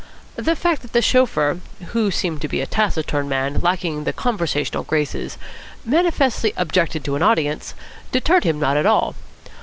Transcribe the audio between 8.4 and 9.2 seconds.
him not at all.